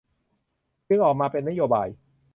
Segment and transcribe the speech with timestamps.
[0.87, 1.87] จึงออกมาเป็นนโยบาย